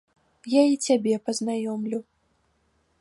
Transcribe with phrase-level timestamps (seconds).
[0.53, 1.99] Я і цябе пазнаёмлю.